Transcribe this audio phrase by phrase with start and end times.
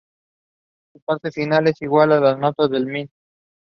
[0.93, 3.07] Su parte final es igual a las notas del min.